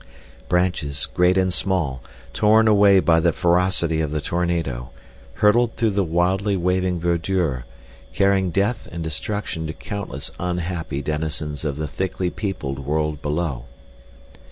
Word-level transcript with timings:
Branches, 0.49 1.05
great 1.13 1.37
and 1.37 1.53
small, 1.53 2.01
torn 2.33 2.67
away 2.67 2.99
by 2.99 3.19
the 3.19 3.31
ferocity 3.31 4.01
of 4.01 4.09
the 4.09 4.19
tornado, 4.19 4.89
hurtled 5.35 5.75
through 5.75 5.91
the 5.91 6.03
wildly 6.03 6.57
waving 6.57 6.99
verdure, 6.99 7.65
carrying 8.11 8.49
death 8.49 8.89
and 8.91 9.03
destruction 9.03 9.67
to 9.67 9.73
countless 9.73 10.31
unhappy 10.39 11.03
denizens 11.03 11.63
of 11.63 11.77
the 11.77 11.87
thickly 11.87 12.31
peopled 12.31 12.79
world 12.79 13.21
below. 13.21 13.65